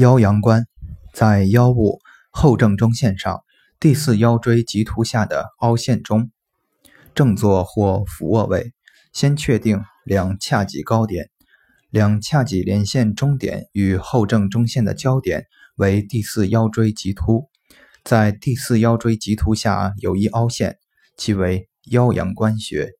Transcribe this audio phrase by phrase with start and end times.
[0.00, 0.66] 腰阳关
[1.12, 2.00] 在腰部
[2.30, 3.42] 后正中线上
[3.78, 6.30] 第四腰椎棘突下的凹陷中
[7.14, 8.72] 正坐或俯卧位
[9.12, 11.28] 先确定两髂脊高点
[11.90, 15.44] 两髂脊连线中点与后正中线的交点
[15.76, 17.50] 为第四腰椎棘突。
[18.02, 20.78] 在第四腰椎棘突下有一凹陷
[21.14, 22.94] 即为腰阳关穴